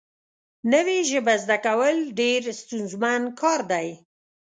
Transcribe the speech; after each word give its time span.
نوې 0.73 0.97
ژبه 1.09 1.33
زده 1.43 1.57
کول 1.65 1.95
ډېر 2.19 2.41
ستونزمن 2.61 3.21
کار 3.41 3.59
دی 3.71 3.87